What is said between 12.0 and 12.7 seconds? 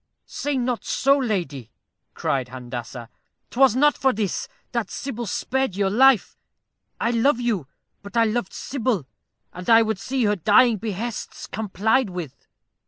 with."